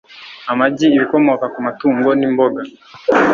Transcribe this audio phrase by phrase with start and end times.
[0.51, 2.61] amagi, ibikomoka ku matungo n'imboga